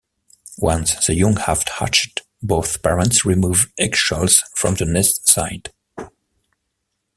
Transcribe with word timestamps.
Once 0.57 1.05
the 1.05 1.13
young 1.13 1.35
have 1.35 1.63
hatched, 1.75 2.21
both 2.41 2.81
parents 2.81 3.23
remove 3.23 3.67
eggshells 3.77 4.41
from 4.55 4.75
nest 4.87 5.27
site. 5.27 5.67